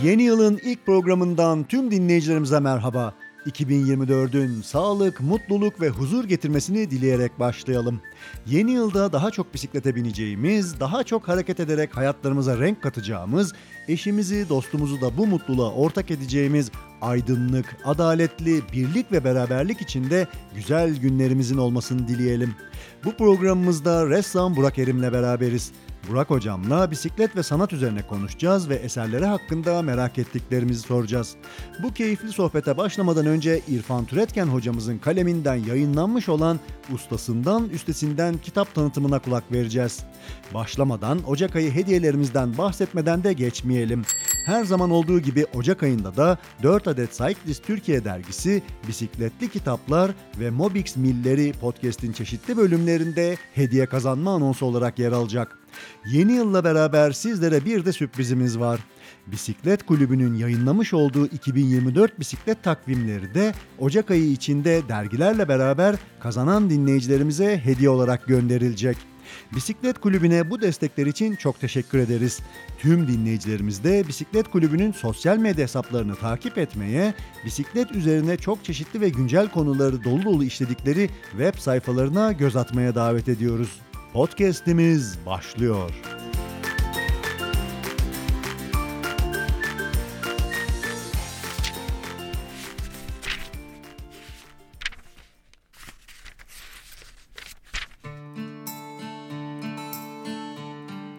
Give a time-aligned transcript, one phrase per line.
[0.00, 3.14] Yeni yılın ilk programından tüm dinleyicilerimize merhaba.
[3.46, 8.00] 2024'ün sağlık, mutluluk ve huzur getirmesini dileyerek başlayalım.
[8.46, 13.52] Yeni yılda daha çok bisiklete bineceğimiz, daha çok hareket ederek hayatlarımıza renk katacağımız,
[13.88, 16.70] eşimizi, dostumuzu da bu mutluluğa ortak edeceğimiz
[17.00, 22.54] aydınlık, adaletli, birlik ve beraberlik içinde güzel günlerimizin olmasını dileyelim.
[23.04, 25.72] Bu programımızda ressam Burak Erim'le beraberiz.
[26.08, 31.34] Burak hocamla bisiklet ve sanat üzerine konuşacağız ve eserleri hakkında merak ettiklerimizi soracağız.
[31.82, 36.60] Bu keyifli sohbete başlamadan önce İrfan Türetken hocamızın kaleminden yayınlanmış olan
[36.94, 40.00] Ustasından Üstesinden kitap tanıtımına kulak vereceğiz.
[40.54, 44.02] Başlamadan Ocak ayı hediyelerimizden bahsetmeden de geçmeyelim.
[44.46, 50.10] Her zaman olduğu gibi Ocak ayında da 4 adet Cyclist Türkiye dergisi, bisikletli kitaplar
[50.40, 55.61] ve Mobix Milleri podcast'in çeşitli bölümlerinde hediye kazanma anonsu olarak yer alacak.
[56.06, 58.80] Yeni yılla beraber sizlere bir de sürprizimiz var.
[59.26, 67.58] Bisiklet Kulübü'nün yayınlamış olduğu 2024 bisiklet takvimleri de Ocak ayı içinde dergilerle beraber kazanan dinleyicilerimize
[67.64, 68.96] hediye olarak gönderilecek.
[69.54, 72.40] Bisiklet Kulübü'ne bu destekler için çok teşekkür ederiz.
[72.78, 79.08] Tüm dinleyicilerimiz de Bisiklet Kulübü'nün sosyal medya hesaplarını takip etmeye, bisiklet üzerine çok çeşitli ve
[79.08, 83.80] güncel konuları dolu dolu işledikleri web sayfalarına göz atmaya davet ediyoruz.
[84.12, 85.90] Podcast'imiz başlıyor.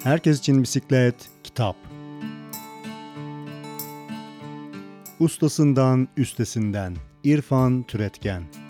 [0.03, 1.75] Herkes için bisiklet, kitap.
[5.19, 6.95] Ustasından, üstesinden.
[7.23, 8.62] İrfan Türetken.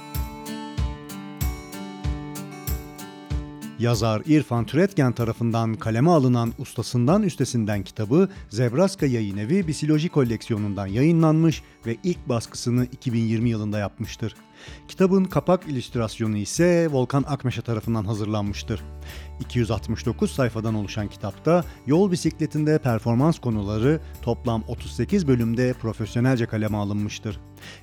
[3.83, 11.61] Yazar İrfan Türetken tarafından kaleme alınan Ustasından Üstesinden kitabı Zebraska Yayın Evi Bisiloji koleksiyonundan yayınlanmış
[11.85, 14.35] ve ilk baskısını 2020 yılında yapmıştır.
[14.87, 18.81] Kitabın kapak illüstrasyonu ise Volkan Akmeşe tarafından hazırlanmıştır.
[19.39, 27.39] 269 sayfadan oluşan kitapta yol bisikletinde performans konuları toplam 38 bölümde profesyonelce kaleme alınmıştır.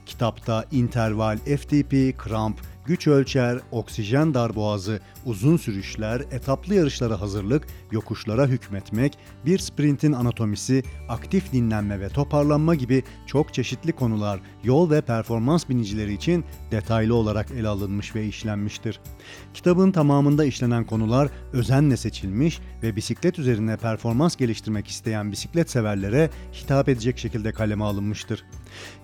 [0.07, 9.19] Kitapta interval, FTP, kramp, güç ölçer, oksijen darboğazı, uzun sürüşler, etaplı yarışlara hazırlık, yokuşlara hükmetmek,
[9.47, 16.13] bir sprintin anatomisi, aktif dinlenme ve toparlanma gibi çok çeşitli konular yol ve performans binicileri
[16.13, 19.01] için detaylı olarak ele alınmış ve işlenmiştir.
[19.55, 26.89] Kitabın tamamında işlenen konular özenle seçilmiş ve bisiklet üzerine performans geliştirmek isteyen bisiklet severlere hitap
[26.89, 28.45] edecek şekilde kaleme alınmıştır.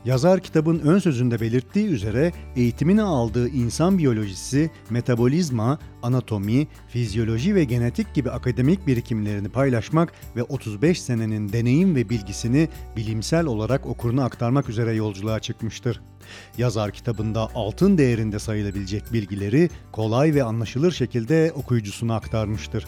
[0.05, 8.15] Yazar kitabın ön sözünde belirttiği üzere eğitimini aldığı insan biyolojisi, metabolizma, anatomi, fizyoloji ve genetik
[8.15, 14.95] gibi akademik birikimlerini paylaşmak ve 35 senenin deneyim ve bilgisini bilimsel olarak okuruna aktarmak üzere
[14.95, 16.01] yolculuğa çıkmıştır.
[16.59, 22.87] Yazar kitabında altın değerinde sayılabilecek bilgileri kolay ve anlaşılır şekilde okuyucusuna aktarmıştır.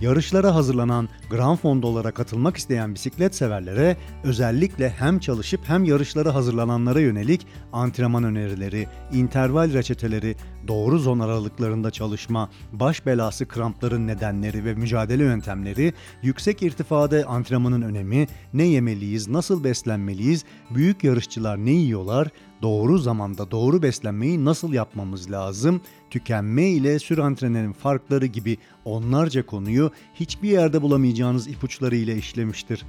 [0.00, 7.46] Yarışlara hazırlanan Grand Fondolara katılmak isteyen bisiklet severlere özellikle hem çalışıp hem yarışlara hazırlananlara yönelik
[7.72, 10.36] antrenman önerileri, interval reçeteleri,
[10.68, 15.92] doğru zon aralıklarında çalışma, baş belası krampların nedenleri ve mücadele yöntemleri,
[16.22, 22.28] yüksek irtifada antrenmanın önemi, ne yemeliyiz, nasıl beslenmeliyiz, büyük yarışçılar ne yiyorlar,
[22.64, 25.80] doğru zamanda doğru beslenmeyi nasıl yapmamız lazım,
[26.10, 32.86] tükenme ile sür antrenerin farkları gibi onlarca konuyu hiçbir yerde bulamayacağınız ipuçları ile işlemiştir.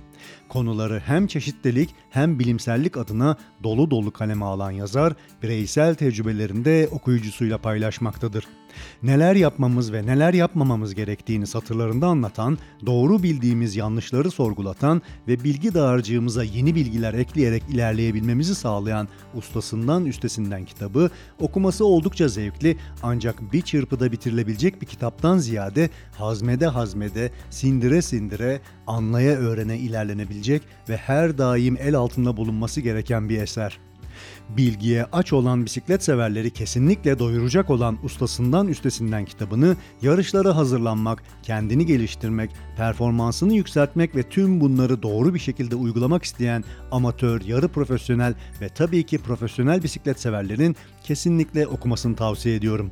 [0.49, 5.13] Konuları hem çeşitlilik hem bilimsellik adına dolu dolu kaleme alan yazar,
[5.43, 8.45] bireysel tecrübelerinde okuyucusuyla paylaşmaktadır.
[9.03, 16.43] Neler yapmamız ve neler yapmamamız gerektiğini satırlarında anlatan, doğru bildiğimiz yanlışları sorgulatan ve bilgi dağarcığımıza
[16.43, 21.09] yeni bilgiler ekleyerek ilerleyebilmemizi sağlayan ustasından üstesinden kitabı
[21.39, 29.35] okuması oldukça zevkli ancak bir çırpıda bitirilebilecek bir kitaptan ziyade hazmede hazmede, sindire sindire, anlaya
[29.35, 33.79] öğrene ilerlenebilecek ve her daim el altında bulunması gereken bir eser.
[34.49, 42.51] Bilgiye aç olan bisiklet severleri kesinlikle doyuracak olan ustasından üstesinden kitabını yarışlara hazırlanmak, kendini geliştirmek,
[42.77, 49.05] performansını yükseltmek ve tüm bunları doğru bir şekilde uygulamak isteyen amatör, yarı profesyonel ve tabii
[49.05, 52.91] ki profesyonel bisiklet severlerin kesinlikle okumasını tavsiye ediyorum.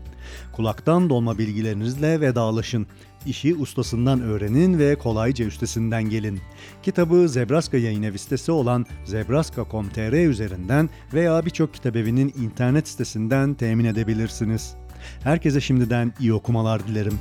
[0.53, 2.87] Kulaktan dolma bilgilerinizle vedalaşın.
[3.25, 6.39] İşi ustasından öğrenin ve kolayca üstesinden gelin.
[6.83, 14.75] Kitabı Zebraska yayın evi sitesi olan zebraska.com.tr üzerinden veya birçok kitabevinin internet sitesinden temin edebilirsiniz.
[15.23, 17.19] Herkese şimdiden iyi okumalar dilerim.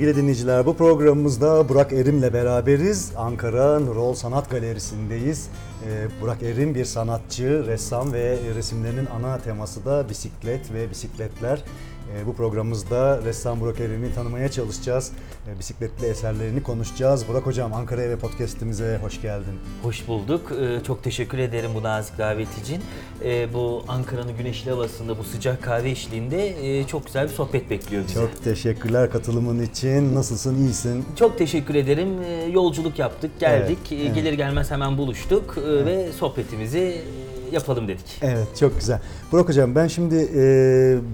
[0.00, 3.12] Sevgili dinleyiciler bu programımızda Burak Erim'le beraberiz.
[3.16, 5.48] Ankara Nurol Sanat Galerisi'ndeyiz.
[5.86, 11.64] Ee, Burak Erim bir sanatçı, ressam ve resimlerinin ana teması da bisiklet ve bisikletler.
[12.16, 15.12] Ee, bu programımızda ressam Burak Erim'i tanımaya çalışacağız.
[15.48, 17.28] Ee, bisikletli eserlerini konuşacağız.
[17.28, 19.54] Burak Hocam Ankara'ya ve podcastimize hoş geldin.
[19.82, 20.52] Hoş bulduk.
[20.60, 22.82] Ee, Çok teşekkür ederim bu nazik davet için.
[23.54, 28.14] Bu Ankara'nın güneşli havasında, bu sıcak kahve eşliğinde e, çok güzel bir sohbet bekliyor bizi.
[28.14, 30.14] Çok teşekkürler katılımın için.
[30.14, 31.04] Nasılsın, iyisin?
[31.16, 32.08] Çok teşekkür ederim.
[32.52, 33.78] Yolculuk yaptık, geldik.
[33.92, 34.14] Evet, evet.
[34.14, 37.19] Gelir gelmez hemen buluştuk ee, ve sohbetimizi e,
[37.52, 38.18] yapalım dedik.
[38.22, 39.00] Evet çok güzel.
[39.32, 40.42] Burak Hocam ben şimdi e,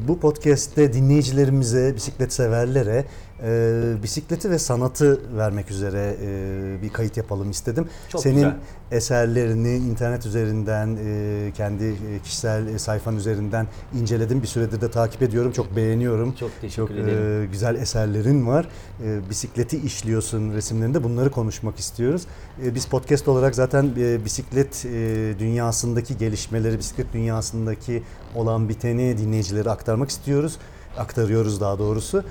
[0.09, 3.05] bu podcast'te dinleyicilerimize, bisiklet severlere
[3.43, 7.88] e, bisikleti ve sanatı vermek üzere e, bir kayıt yapalım istedim.
[8.09, 8.56] Çok Senin güzel.
[8.91, 13.67] eserlerini internet üzerinden, e, kendi e, kişisel e, sayfan üzerinden
[14.00, 14.43] inceledim.
[14.43, 15.53] Bir süredir de takip ediyorum.
[15.53, 16.33] Çok beğeniyorum.
[16.33, 17.43] Çok teşekkür Çok ederim.
[17.43, 18.69] e, güzel eserlerin var.
[19.05, 21.05] E, bisikleti işliyorsun resimlerinde.
[21.05, 22.27] Bunları konuşmak istiyoruz.
[22.65, 28.03] E, biz podcast olarak zaten e, bisiklet e, dünyasındaki gelişmeleri, bisiklet dünyasındaki
[28.35, 30.59] olan biteni dinleyicilere aktarmak istiyoruz.
[30.99, 32.19] Aktarıyoruz daha doğrusu.
[32.19, 32.23] E,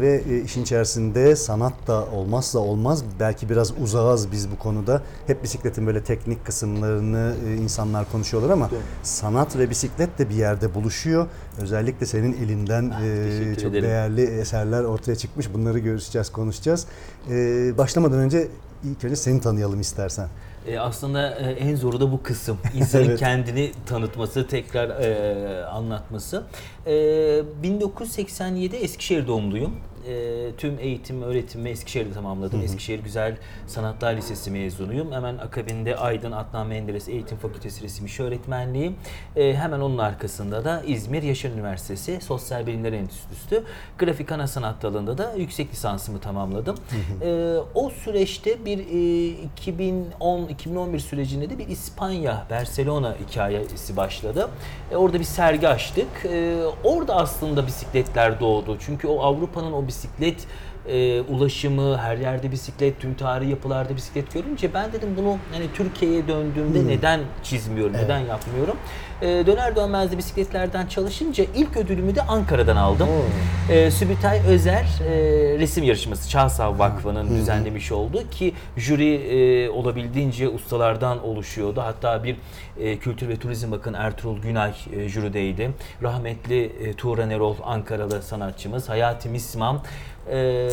[0.00, 3.04] ve e, işin içerisinde sanat da olmazsa olmaz.
[3.20, 5.02] Belki biraz uzağız biz bu konuda.
[5.26, 8.78] Hep bisikletin böyle teknik kısımlarını e, insanlar konuşuyorlar ama Doğru.
[9.02, 11.26] sanat ve bisiklet de bir yerde buluşuyor.
[11.60, 13.84] Özellikle senin elinden e, teşekkür çok ederim.
[13.84, 15.54] değerli eserler ortaya çıkmış.
[15.54, 16.86] Bunları görüşeceğiz, konuşacağız.
[17.30, 17.34] E,
[17.78, 18.48] başlamadan önce
[18.84, 20.28] ilk önce seni tanıyalım istersen.
[20.66, 22.58] Ee, aslında e, en zoru da bu kısım.
[22.74, 23.18] İnsanın Evet.
[23.18, 26.42] kendini tanıtması, tekrar e, anlatması.
[26.86, 26.92] E,
[27.62, 29.72] 1987 Eskişehir doğumluyum.
[30.08, 32.62] E, tüm eğitim, öğretimimi Eskişehir'de tamamladım.
[32.62, 33.36] Eskişehir Güzel
[33.66, 35.12] Sanatlar Lisesi mezunuyum.
[35.12, 38.92] Hemen akabinde Aydın Adnan Menderes Eğitim Fakültesi Resim İş Öğretmenliği.
[39.36, 43.64] E, hemen onun arkasında da İzmir Yaşar Üniversitesi Sosyal Bilimler Enstitüsü.
[43.98, 46.76] Grafik ana sanat dalında da yüksek lisansımı tamamladım.
[47.22, 49.34] E, o süreçte bir e,
[49.72, 54.50] 2010-2011 sürecinde de bir İspanya, Barcelona hikayesi başladı.
[54.92, 56.08] E, orada bir sergi açtık.
[56.24, 58.78] E, orada aslında bisikletler doğdu.
[58.80, 60.46] Çünkü o Avrupa'nın o bisiklet
[60.88, 66.28] e, ulaşımı, her yerde bisiklet, tüm tarihi yapılarda bisiklet görünce ben dedim bunu hani Türkiye'ye
[66.28, 68.76] döndüğümde neden çizmiyorum, neden yapmıyorum?
[69.22, 73.08] E, döner dönmez de bisikletlerden çalışınca ilk ödülümü de Ankara'dan aldım.
[73.70, 75.12] E, Sübütay Özer e,
[75.58, 81.80] resim yarışması Çağsav Vakfı'nın düzenlemiş olduğu ki jüri e, olabildiğince ustalardan oluşuyordu.
[81.80, 82.36] Hatta bir
[82.80, 85.70] e, Kültür ve Turizm Bakın Ertuğrul Günay e, jürideydi.
[86.02, 89.82] Rahmetli e, Tuğra Erol Ankaralı sanatçımız, Hayati Mismam,
[90.30, 90.68] e,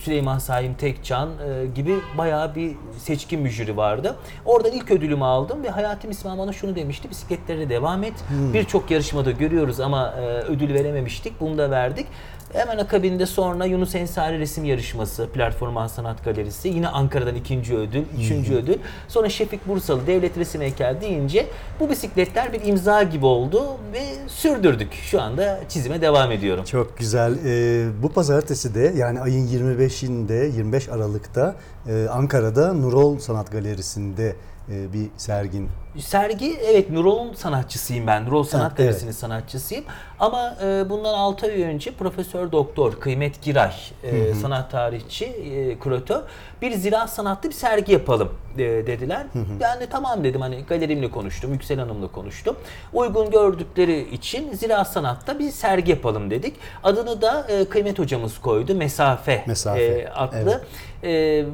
[0.00, 4.16] Süleyman Saim Tekcan e, gibi bayağı bir seçkin bir jüri vardı.
[4.44, 7.10] Oradan ilk ödülümü aldım ve Hayati Mismam bana şunu demişti.
[7.10, 8.14] Bisikletlere devam et.
[8.54, 11.40] Birçok yarışmada görüyoruz ama e, ödül verememiştik.
[11.40, 12.06] Bunu da verdik.
[12.52, 16.68] Hemen akabinde sonra Yunus Ensari Resim Yarışması, Platform Sanat Galerisi.
[16.68, 18.76] Yine Ankara'dan ikinci ödül, üçüncü ödül.
[19.08, 21.46] Sonra Şefik Bursalı Devlet Resim Heykel deyince
[21.80, 24.92] bu bisikletler bir imza gibi oldu ve sürdürdük.
[24.92, 26.64] Şu anda çizime devam ediyorum.
[26.64, 27.38] Çok güzel.
[27.44, 31.54] Ee, bu pazartesi de yani ayın 25'inde 25 Aralık'ta
[31.88, 34.36] e, Ankara'da Nurol Sanat Galeri'sinde
[34.72, 35.68] e, bir sergin.
[36.00, 38.26] Sergi evet Nurol'un sanatçısıyım ben.
[38.26, 39.84] Nurol Sanat Ha, Galerisi'nin sanatçısıyım.
[40.20, 46.22] Ama e, bundan 6 ay önce Profesör Doktor Kıymet Giray, e, sanat tarihçi, e, kuratör
[46.62, 49.26] bir ziraat sanatlı bir sergi yapalım e, dediler.
[49.60, 52.56] Ben de tamam dedim hani galerimle konuştum, Yüksel Hanım'la konuştum.
[52.92, 56.54] Uygun gördükleri için ziraat sanatta bir sergi yapalım dedik.
[56.84, 58.74] Adını da e, Kıymet hocamız koydu.
[58.74, 60.38] Mesafe, Mesafe, e, adlı.
[60.38, 60.60] evet.
[61.02, 61.44] E, e,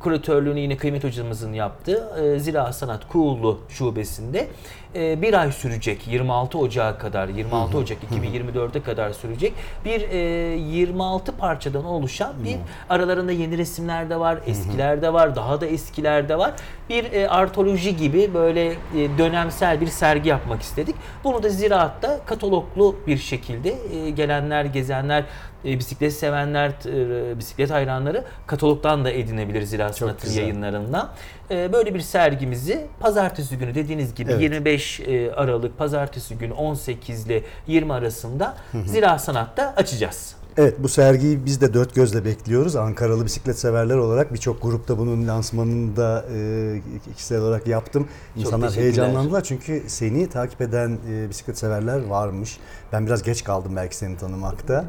[0.00, 4.48] kuratörlüğünü yine Kıymet hocamızın yaptığı e, Ziraat Sanat Kuğulu şubesinde
[4.94, 6.08] e, bir ay sürecek.
[6.08, 9.52] 26 Ocağı kadar 26 Ocak 2024'e kadar sürecek.
[9.84, 10.16] Bir e,
[10.56, 12.56] 26 parçadan oluşan bir
[12.90, 16.52] aralarında yeni resimler de var eskiler de var daha da eskiler de var.
[16.88, 18.76] Bir e, artoloji gibi böyle e,
[19.18, 20.94] dönemsel bir sergi yapmak istedik.
[21.24, 25.24] Bunu da Ziraat'ta kataloglu bir şekilde e, gelenler gezenler
[25.64, 31.10] e, bisiklet sevenler, e, bisiklet hayranları katalogdan da edinebilir Ziraat Sanat'ın yayınlarından.
[31.50, 34.42] E, böyle bir sergimizi pazartesi günü dediğiniz gibi Evet.
[34.42, 38.54] 25 e, Aralık pazartesi günü 18 ile 20 arasında
[38.86, 40.41] Ziraat Sanat'ta açacağız.
[40.56, 42.76] Evet bu sergiyi biz de dört gözle bekliyoruz.
[42.76, 46.80] Ankaralı bisiklet severler olarak birçok grupta bunun lansmanını da e,
[47.16, 48.08] kişisel olarak yaptım.
[48.36, 52.58] İnsanlar heyecanlandılar çünkü seni takip eden e, bisiklet severler varmış.
[52.92, 54.84] Ben biraz geç kaldım belki seni tanımakta.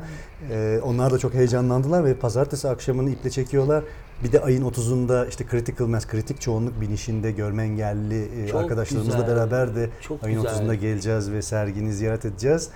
[0.52, 3.84] E, onlar da çok heyecanlandılar ve pazartesi akşamını iple çekiyorlar.
[4.24, 9.20] Bir de ayın 30'unda işte Critical Mass, kritik çoğunluk binişinde görme engelli e, Çok arkadaşlarımızla
[9.20, 10.58] güzel, beraber de çok ayın güzel.
[10.58, 12.70] 30'unda geleceğiz ve sergini ziyaret edeceğiz.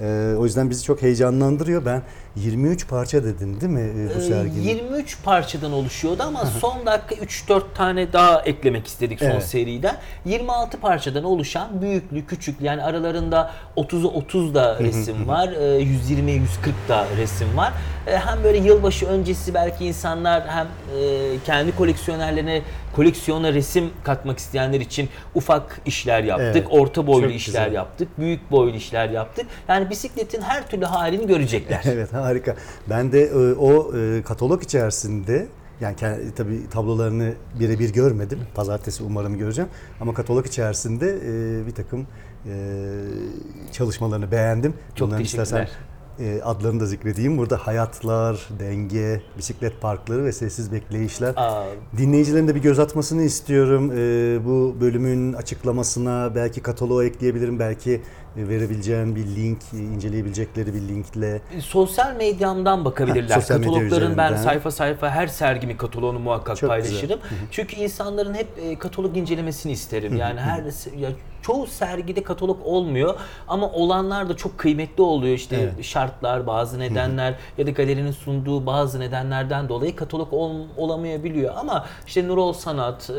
[0.00, 1.84] Ee, o yüzden bizi çok heyecanlandırıyor.
[1.86, 2.02] Ben
[2.36, 4.62] 23 parça dedin değil mi e, bu Ee, serginin?
[4.62, 9.44] 23 parçadan oluşuyordu ama son dakika 3-4 tane daha eklemek istedik son Evet.
[9.44, 9.96] seriden.
[10.24, 15.48] 26 parçadan oluşan büyüklü, küçüklü yani aralarında 30'u 30 da resim var,
[15.80, 17.72] 120 140 da resim var.
[18.06, 22.62] E, Hem böyle yılbaşı öncesi belki insanlar hem e, kendi koleksiyonerlerine
[22.96, 26.46] koleksiyona resim katmak isteyenler için ufak işler yaptık.
[26.56, 27.72] Evet, Orta boylu işler güzel.
[27.74, 28.08] yaptık.
[28.18, 29.46] Büyük boylu işler yaptık.
[29.68, 31.80] Yani bisikletin her türlü halini görecekler.
[31.94, 32.56] Evet harika.
[32.90, 35.46] Ben de e, o e, katalog içerisinde
[35.80, 38.38] yani ke- tabii tablolarını birebir görmedim.
[38.54, 39.70] Pazartesi umarım göreceğim.
[40.00, 42.06] Ama katalog içerisinde e, bir takım
[42.46, 42.52] e,
[43.72, 44.74] çalışmalarını beğendim.
[44.94, 45.44] Çok Bunların teşekkürler.
[45.44, 45.68] istersen,
[46.18, 47.38] e, adlarını da zikredeyim.
[47.38, 51.32] Burada hayatlar, denge, bisiklet parkları ve sessiz bekleyişler.
[51.36, 51.64] Aa,
[51.96, 53.92] Dinleyicilerin de bir göz atmasını istiyorum.
[53.92, 57.58] Ee, bu bölümün açıklamasına belki kataloğa ekleyebilirim.
[57.58, 58.00] Belki
[58.36, 61.40] e, verebileceğim bir link, e, inceleyebilecekleri bir linkle.
[61.60, 63.34] Sosyal medyamdan bakabilirler.
[63.34, 67.20] Ha, sosyal Katalogların ben sayfa sayfa her sergimi kataloğunu muhakkak Çok paylaşırım.
[67.50, 70.16] Çünkü insanların hep e, katalog incelemesini isterim.
[70.16, 70.62] Yani her
[70.98, 71.10] ya
[71.44, 73.14] çoğu sergide katalog olmuyor
[73.48, 75.34] ama olanlar da çok kıymetli oluyor.
[75.34, 75.84] İşte Evet.
[75.84, 81.54] şartlar, bazı nedenler ya da galerinin sunduğu bazı nedenlerden dolayı katalog ol- olamayabiliyor.
[81.56, 83.14] Ama işte Nurol Sanat, e,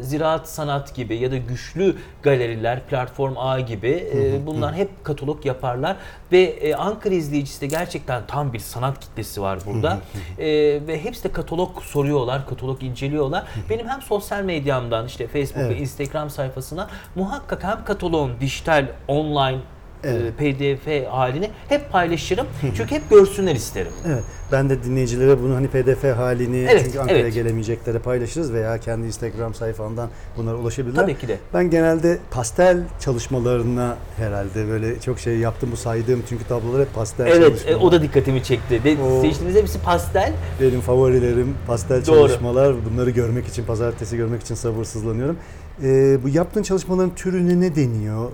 [0.00, 5.96] Ziraat Sanat gibi ya da güçlü galeriler, Platform A gibi e, bunlar hep katalog yaparlar
[6.32, 9.98] ve e, Ankara izleyicisi de gerçekten tam bir sanat kitlesi var burada.
[10.38, 10.46] E,
[10.86, 13.44] ve hepsi de katalog soruyorlar, katalog inceliyorlar.
[13.70, 15.80] Benim hem sosyal medyamdan işte Facebook ve Evet.
[15.80, 17.25] Instagram sayfasına muhakkak
[17.62, 19.60] hem kataloğun dijital, online
[20.06, 20.40] Evet.
[20.40, 22.46] e, PDF halini hep paylaşırım.
[22.76, 23.92] Çünkü hep görsünler isterim.
[24.06, 24.24] Evet.
[24.52, 27.34] Ben de dinleyicilere bunu hani PDF halini Evet, çünkü Ankara'ya evet.
[27.34, 31.00] gelemeyeceklere paylaşırız veya kendi Instagram sayfamdan bunlara ulaşabilirler.
[31.02, 31.38] Tabii ki de.
[31.54, 37.26] Ben genelde pastel çalışmalarına herhalde böyle çok şey yaptım bu saydığım çünkü tablolar hep pastel
[37.26, 37.72] Evet, çalışmalar.
[37.80, 38.80] e, o da dikkatimi çekti.
[39.02, 40.32] O- seçtiğiniz hepsi pastel.
[40.60, 42.16] Benim favorilerim pastel Doğru.
[42.28, 42.74] çalışmalar.
[42.90, 45.36] Bunları görmek için, pazartesi görmek için sabırsızlanıyorum.
[45.82, 48.28] Ee, bu yaptığın çalışmaların türüne ne deniyor?
[48.30, 48.32] Ee,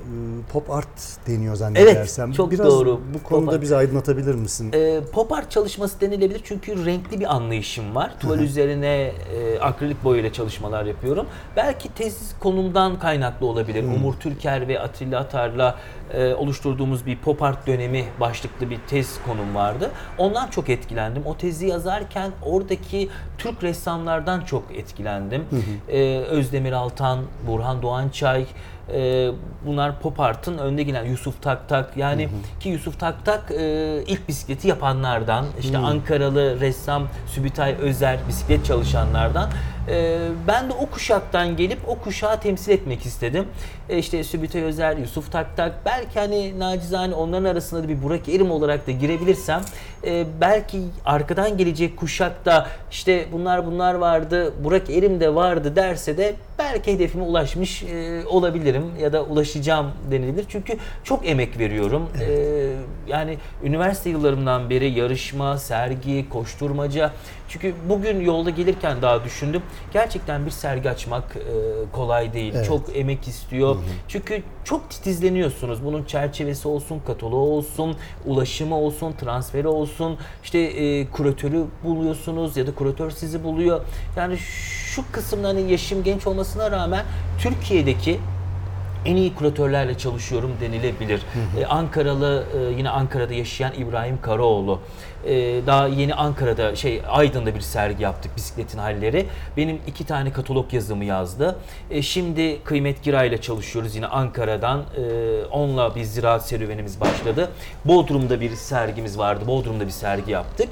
[0.53, 0.87] pop art
[1.29, 2.33] deniyor zannedersem.
[2.33, 3.01] çok Biraz doğru.
[3.15, 4.73] bu konuda bizi aydınlatabilir misin?
[4.73, 8.13] E, pop art çalışması denilebilir çünkü renkli bir anlayışım var.
[8.21, 11.27] Tuval üzerine e, akrilik boyayla çalışmalar yapıyorum.
[11.57, 13.85] Belki tez konumdan kaynaklı olabilir.
[13.85, 15.79] Umur Türker ve Atilla Atar'la
[16.15, 19.91] e, oluşturduğumuz bir pop art dönemi başlıklı bir tez konum vardı.
[20.19, 21.23] Ondan çok etkilendim.
[21.27, 25.45] O tezi yazarken oradaki Türk ressamlardan çok etkilendim.
[25.89, 28.47] E, Özdemir Altan, Burhan Doğançay,
[28.95, 29.31] e,
[29.67, 32.29] bunlar pop art'ın önde gelen Yusuf Taktak yani
[32.61, 39.51] ki Yusuf Taktak e, ilk bisikleti yapanlardan işte Ankaralı ressam Sübitay Özer bisiklet çalışanlardan
[39.89, 43.45] E, ben de o kuşaktan gelip o kuşağı temsil etmek istedim.
[43.89, 48.51] E, işte Sübitay Özer, Yusuf Taktak belki hani nacizane onların arasında da bir Burak Erim
[48.51, 49.63] olarak da girebilirsem
[50.05, 56.17] e, belki arkadan gelecek kuşak da işte bunlar bunlar vardı Burak Erim de vardı derse
[56.17, 60.45] de belki hedefime ulaşmış e, olabilirim ya da ulaşacağım denilebilir.
[60.49, 62.09] Çünkü çok emek veriyorum.
[62.21, 62.69] E,
[63.09, 67.13] yani üniversite yıllarımdan beri yarışma, sergi, koşturmaca.
[67.49, 69.63] Çünkü bugün yolda gelirken daha düşündüm.
[69.93, 71.41] Gerçekten bir sergi açmak e,
[71.93, 72.53] kolay değil.
[72.57, 72.67] Evet.
[72.67, 73.77] Çok emek istiyor.
[74.09, 75.85] Çünkü çok titizleniyorsunuz.
[75.85, 80.19] Bunun çerçevesi olsun, kataloğu olsun, ulaşımı olsun, transferi olsun.
[80.45, 83.81] İşte e, kuratörü buluyorsunuz ya da kuratör sizi buluyor.
[84.17, 87.05] Yani şu kısımda hani yaşım genç olmasına rağmen
[87.39, 88.21] Türkiye'deki
[89.05, 91.23] en iyi kuratörlerle çalışıyorum denilebilir.
[91.61, 94.81] Ee, Ankaralı e, yine Ankara'da yaşayan İbrahim Karaoğlu.
[95.27, 99.27] Ee, daha yeni Ankara'da şey Aydın'da bir sergi yaptık bisikletin halleri.
[99.57, 101.57] Benim iki tane katalog yazımı yazdı.
[101.91, 104.81] Ee, şimdi Kıymet Giray ile çalışıyoruz yine Ankara'dan.
[104.81, 107.51] Ee, onunla bir ziraat serüvenimiz başladı.
[107.85, 109.45] Bodrum'da bir sergimiz vardı.
[109.47, 110.69] Bodrum'da bir sergi yaptık.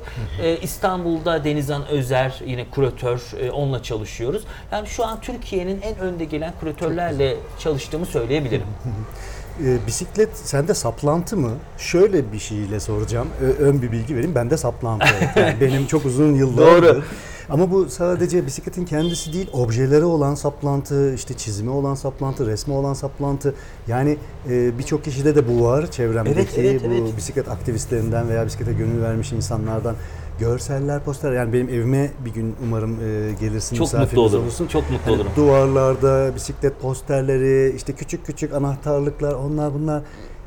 [0.62, 4.42] İstanbul'da Denizhan Özer yine kuratör e, onunla çalışıyoruz.
[4.73, 8.66] Yani şu an Türkiye'nin en önde gelen kuratörlerle çalıştığımı söyleyebilirim.
[9.66, 11.50] Ee, bisiklet sende saplantı mı?
[11.78, 13.28] Şöyle bir şeyle soracağım.
[13.42, 14.34] Ö- ön bir bilgi vereyim.
[14.34, 15.06] Bende saplantı.
[15.18, 15.28] evet.
[15.36, 16.94] Yani benim çok uzun yıllardır.
[16.94, 17.02] Doğru.
[17.50, 22.94] Ama bu sadece bisikletin kendisi değil, objelere olan saplantı, işte çizime olan saplantı, resme olan
[22.94, 23.54] saplantı.
[23.88, 24.16] Yani
[24.50, 27.16] e, birçok kişide de bu var çevremdeki Evet, evet, bu evet.
[27.16, 29.94] bisiklet aktivistlerinden veya bisiklete gönül vermiş insanlardan
[30.40, 31.32] görseller, poster.
[31.32, 34.42] Yani benim evime bir gün umarım e, gelirsin, Çok mutlu olurum.
[34.42, 34.66] olursun.
[34.66, 35.32] Çok mutlu Hani olurum.
[35.37, 40.02] Duvarlarda bisiklet posterleri, işte küçük küçük anahtarlıklar, onlar bunlar.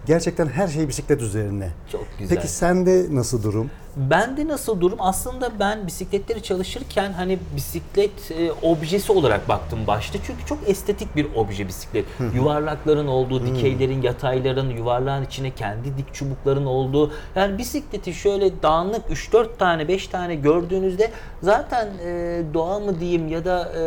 [0.05, 1.69] Gerçekten her şey bisiklet üzerine.
[1.91, 2.35] Çok güzel.
[2.37, 3.69] Peki sende nasıl durum?
[3.97, 4.97] Bende nasıl durum?
[5.01, 10.19] Aslında ben bisikletleri çalışırken hani bisiklet e, objesi olarak baktım başta.
[10.27, 12.05] Çünkü çok estetik bir obje bisiklet.
[12.35, 17.11] Yuvarlakların olduğu, dikeylerin, yatayların, yuvarlağın içine kendi dik çubukların olduğu.
[17.35, 23.45] Yani bisikleti şöyle dağınık 3-4 tane, 5 tane gördüğünüzde zaten e, doğa mı diyeyim ya
[23.45, 23.79] da e,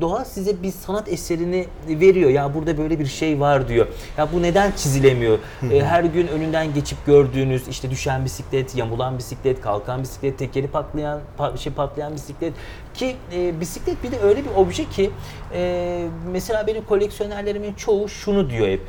[0.00, 2.30] doğa size bir sanat eserini veriyor.
[2.30, 3.86] Ya burada böyle bir şey var diyor.
[4.18, 5.38] Ya bu neden çizilemiyor?
[5.72, 9.23] E, her gün önünden geçip gördüğünüz işte düşen bisiklet, yamulan bisiklet,
[9.62, 12.52] kalkan bisiklet, tekeri patlayan pa- şey patlayan bisiklet
[12.94, 15.10] ki e, bisiklet bir de öyle bir obje ki
[15.54, 18.80] e, mesela benim koleksiyonerlerimin çoğu şunu diyor hep.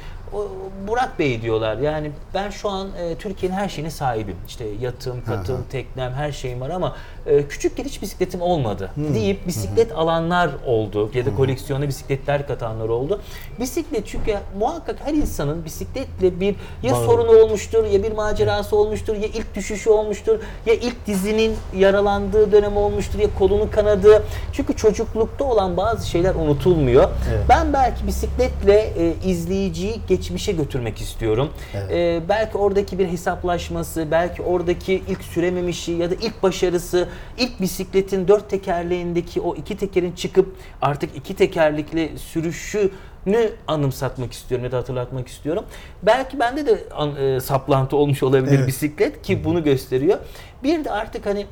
[0.87, 4.35] Burak Bey diyorlar yani ben şu an e, Türkiye'nin her şeyine sahibim.
[4.47, 9.91] İşte yatım, katım, teknem her şeyim var ama e, küçükken hiç bisikletim olmadı deyip bisiklet
[9.91, 13.21] alanlar oldu ya da koleksiyona bisikletler katanlar oldu.
[13.59, 19.15] Bisiklet çünkü muhakkak her insanın bisikletle bir ya Bağ- sorunu olmuştur ya bir macerası olmuştur
[19.15, 24.23] ya ilk düşüşü olmuştur ya ilk dizinin yaralandığı dönem olmuştur ya kolunu kanadığı.
[24.53, 27.09] Çünkü çocuklukta olan bazı şeyler unutulmuyor.
[27.31, 27.45] Evet.
[27.49, 31.49] Ben belki bisikletle e, izleyiciyi geçmişe götürmek istiyorum.
[31.73, 31.91] Evet.
[31.91, 38.27] E, belki oradaki bir hesaplaşması, belki oradaki ilk sürememişi ya da ilk başarısı, ilk bisikletin
[38.27, 45.27] dört tekerleğindeki o iki tekerin çıkıp artık iki tekerlekli sürüşünü anımsatmak istiyorum ya da hatırlatmak
[45.27, 45.63] istiyorum.
[46.03, 48.67] Belki bende de an- e, saplantı olmuş olabilir Evet.
[48.67, 50.17] bisiklet ki bunu gösteriyor.
[50.63, 51.45] Bir de artık hani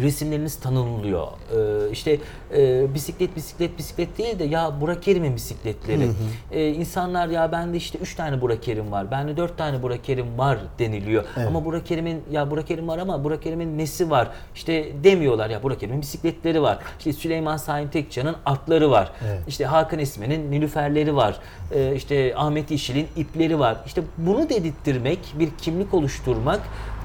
[0.00, 1.26] resimleriniz tanınılıyor.
[1.26, 2.18] Ee, işte
[2.56, 6.10] e, bisiklet bisiklet bisiklet değil de ya Burak Kerim'in bisikletleri.
[6.52, 9.10] Ee, insanlar ya bende işte 3 tane Burak Kerim var.
[9.10, 11.24] Bende 4 tane Burak Kerim var deniliyor.
[11.36, 11.48] Evet.
[11.48, 14.28] Ama Burak Kerim'in ya Burak Kerim var ama Burak Kerim'in nesi var?
[14.54, 16.78] İşte demiyorlar ya Burak Kerim'in bisikletleri var.
[16.98, 19.12] İşte Süleyman Saim Tekcan'ın atları var.
[19.28, 19.40] Evet.
[19.48, 21.36] İşte Hakan Esmen'in nilüferleri var.
[21.74, 23.76] Ee, işte Ahmet Yeşil'in ipleri var.
[23.86, 26.60] İşte bunu dedirttirmek, bir kimlik oluşturmak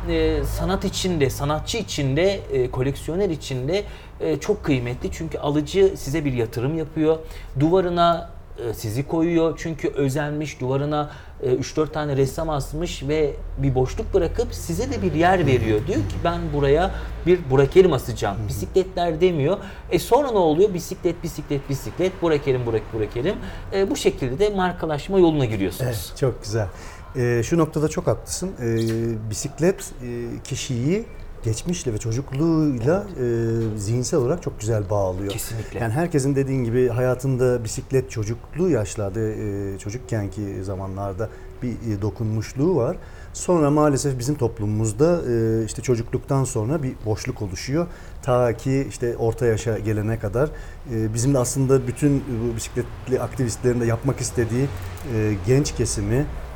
[0.10, 3.84] e, sanat içinde, sanatçı içinde, e, koleksiyoner içinde
[4.20, 5.12] e, çok kıymetli.
[5.12, 7.18] Çünkü alıcı size bir yatırım yapıyor.
[7.60, 8.30] Duvarına
[8.70, 9.60] e, sizi koyuyor.
[9.62, 11.12] Çünkü özenmiş duvarına
[11.44, 15.88] e, 3-4 tane ressam asmış ve bir boşluk bırakıp size de bir yer veriyor.
[15.88, 16.92] Diyor ki ben buraya
[17.26, 18.38] bir Burak Erim asacağım.
[18.48, 19.58] Bisikletler demiyor.
[19.92, 20.74] E sonra ne oluyor?
[20.74, 22.22] Bisiklet, bisiklet, bisiklet.
[22.22, 23.36] Burak Erim, Burak, Burak Erim.
[23.74, 25.86] E, bu şekilde de markalaşma yoluna giriyorsunuz.
[25.86, 26.68] Evet, çok güzel.
[27.18, 28.52] Ee, şu noktada çok haklısın.
[28.62, 31.06] Ee, bisiklet e, kişiyi
[31.44, 35.32] geçmişle ve çocukluğuyla e, zihinsel olarak çok güzel bağlıyor.
[35.32, 35.80] Kesinlikle.
[35.80, 41.30] Yani herkesin dediğin gibi hayatında bisiklet çocukluğu yaşlarda, e, çocukkenki zamanlarda
[41.64, 42.98] bir e, dokunmuşluğu var.
[43.34, 47.88] Sonra maalesef bizim toplumumuzda e, işte çocukluktan sonra bir boşluk oluşuyor.
[48.24, 50.50] Ta ki işte orta yaşa gelene kadar
[50.94, 54.68] e, bizim de aslında bütün bu bisikletli aktivistlerin de yapmak istediği
[55.16, 56.47] e, genç kesimi e,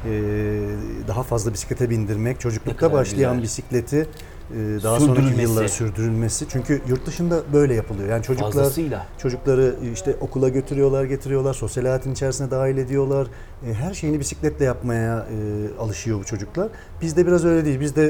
[1.08, 3.44] daha fazla bisiklete bindirmek, çocuklukta başlayan güzel.
[3.44, 4.08] bisikleti
[4.52, 6.46] e, daha sonraki yıllara sürdürülmesi.
[6.50, 8.10] Çünkü yurt dışında böyle yapılıyor.
[8.10, 9.06] Yani çocuklar Fazlasıyla.
[9.18, 13.28] Çocukları işte okula götürüyorlar, getiriyorlar, sosyal hayatın içerisine dahil ediyorlar.
[13.68, 16.70] E, Her şeyini bisikletle yapmaya e, alışıyor bu çocuklar.
[17.02, 17.80] Bizde biraz öyle değil.
[17.80, 18.08] Bizde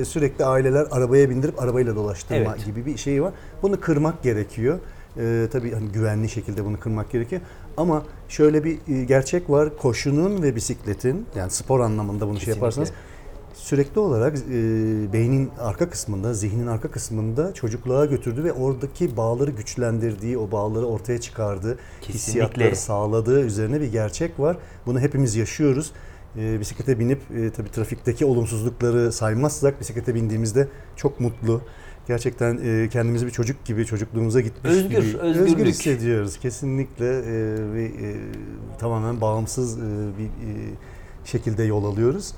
[0.00, 2.64] e, sürekli aileler arabaya bindirip arabayla dolaştırma Evet.
[2.66, 3.32] gibi bir şey var.
[3.62, 4.78] Bunu kırmak gerekiyor.
[5.18, 7.40] E, tabii hani güvenli şekilde bunu kırmak gerekiyor.
[7.76, 9.76] Ama şöyle bir e, gerçek var.
[9.76, 12.58] Koşunun ve bisikletin yani spor anlamında bunu şey Kesinlikle.
[12.58, 12.92] yaparsanız
[13.54, 14.52] sürekli olarak e,
[15.12, 21.20] beynin arka kısmında, zihnin arka kısmında çocukluğa götürdü ve oradaki bağları güçlendirdiği, o bağları ortaya
[21.20, 22.14] çıkardığı, Kesinlikle.
[22.14, 24.56] hissiyatları sağladığı üzerine bir gerçek var.
[24.86, 25.92] Bunu hepimiz yaşıyoruz.
[26.38, 31.60] E, bisiklete binip e, tabii trafikteki olumsuzlukları saymazsak bisiklete bindiğimizde çok mutlu.
[32.08, 35.66] Gerçekten e, kendimizi bir çocuk gibi, çocukluğumuza gitmiş Özgür, gibi özgürlük.
[35.66, 36.38] hissediyoruz.
[36.38, 37.22] Kesinlikle e,
[37.74, 38.14] ve e,
[38.78, 39.82] tamamen bağımsız e,
[40.18, 40.54] bir e,
[41.24, 42.32] şekilde yol alıyoruz.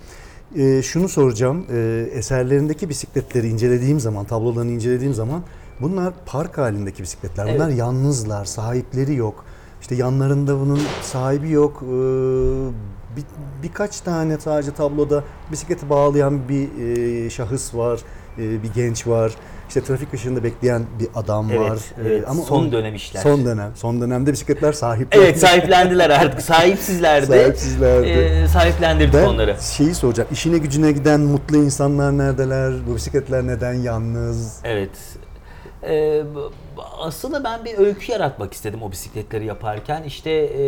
[0.57, 5.43] E, şunu soracağım, e, eserlerindeki bisikletleri incelediğim zaman, tablolarını incelediğim zaman
[5.81, 7.55] bunlar park halindeki bisikletler.
[7.55, 7.79] Bunlar Evet.
[7.79, 9.45] yalnızlar, sahipleri yok.
[9.81, 11.83] İşte yanlarında bunun sahibi yok.
[11.83, 11.87] E,
[13.17, 13.25] bir,
[13.63, 16.69] birkaç tane sadece tabloda bisikleti bağlayan bir
[17.27, 18.01] e, şahıs var,
[18.39, 19.35] e, bir genç var.
[19.69, 21.77] İşte trafik ışığında bekleyen bir adam Evet, var.
[21.77, 22.25] E, evet.
[22.49, 23.21] Son onun- dönem işler.
[23.21, 23.71] Son dönem.
[23.75, 25.19] Son dönemde bisikletler sahipler.
[25.23, 26.43] Evet sahiplendiler artık.
[26.43, 27.27] Sahipsizlerdi.
[27.27, 28.07] Sahipsizlerdi.
[28.09, 29.57] Ee, sahiplendirdik Ben onları.
[29.77, 30.29] şeyi soracağım.
[30.33, 32.73] İşine gücüne giden mutlu insanlar neredeler?
[32.91, 34.57] Bu bisikletler neden yalnız?
[34.65, 34.91] Evet.
[35.83, 40.03] B- aslında ben bir öykü yaratmak istedim o bisikletleri yaparken.
[40.03, 40.63] İşte e,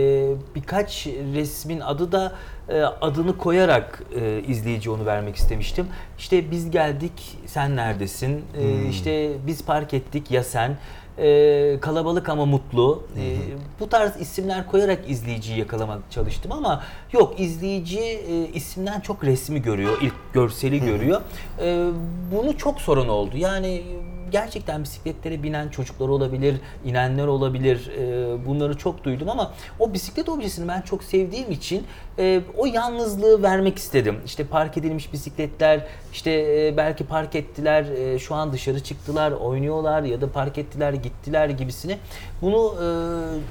[0.54, 2.32] birkaç resmin adı da
[2.68, 5.86] e, adını koyarak e, izleyici onu vermek istemiştim.
[6.18, 8.44] İşte biz geldik, sen neredesin?
[8.58, 8.90] E, Hmm.
[8.90, 10.76] İşte biz park ettik, ya sen?
[11.18, 13.02] e, kalabalık ama mutlu.
[13.18, 13.36] E,
[13.80, 19.98] bu tarz isimler koyarak izleyiciyi yakalamak çalıştım ama yok izleyici e, isimden çok resmi görüyor,
[20.02, 21.20] ilk görseli görüyor.
[21.60, 21.86] E,
[22.32, 23.36] bunu çok sorun oldu.
[23.36, 23.82] Yani
[24.30, 27.90] gerçekten bisikletlere binen çocuklar olabilir, inenler olabilir.
[27.98, 31.86] E, bunları çok duydum ama o bisiklet objesini ben çok sevdiğim için
[32.18, 34.16] e, o yalnızlığı vermek istedim.
[34.26, 40.02] İşte park edilmiş bisikletler, işte e, belki park ettiler, e, şu an dışarı çıktılar, oynuyorlar
[40.02, 41.98] ya da park ettiler, gittiler gibisini.
[42.42, 42.86] Bunu e,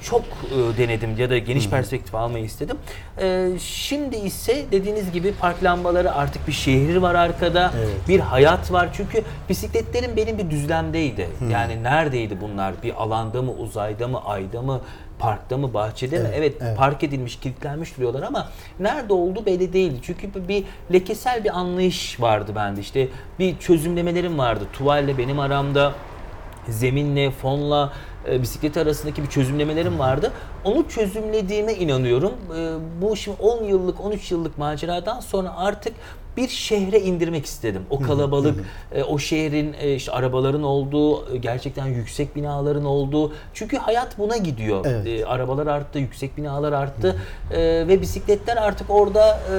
[0.03, 2.77] çok e, denedim ya da geniş perspektif almayı istedim.
[3.21, 7.89] E, şimdi ise dediğiniz gibi park lambaları artık bir şehir var arkada, Evet.
[8.07, 8.89] bir hayat var.
[8.93, 11.29] Çünkü bisikletlerim benim bir düzlemdeydi.
[11.51, 12.73] Yani neredeydi bunlar?
[12.83, 14.81] Bir alanda mı, uzayda mı, ayda mı,
[15.19, 16.25] parkta mı, bahçede mi?
[16.27, 16.77] Evet, Evet, evet.
[16.77, 18.49] park edilmiş, kilitlenmiş duruyorlar ama
[18.79, 19.99] nerede olduğu belli değildi.
[20.01, 22.81] Çünkü bir- bir lekesel bir anlayış vardı bende.
[22.81, 23.07] İşte
[23.39, 24.63] bir çözümlemelerim vardı.
[24.73, 25.93] Tuvalle benim aramda
[26.69, 27.93] zeminle, fonla,
[28.29, 30.31] e, bisiklet arasındaki bir çözümlemelerim vardı.
[30.65, 32.33] Onu çözümlediğime inanıyorum.
[32.57, 35.93] E, bu şimdi 10 yıllık, 13 yıllık maceradan sonra artık
[36.37, 37.81] bir şehre indirmek istedim.
[37.89, 43.33] O kalabalık, e, o şehrin e, işte arabaların olduğu, e, gerçekten yüksek binaların olduğu.
[43.53, 44.85] Çünkü hayat buna gidiyor.
[44.87, 45.07] Evet.
[45.07, 47.21] E, arabalar arttı, yüksek binalar arttı
[47.51, 49.55] E, ve bisikletler artık orada e,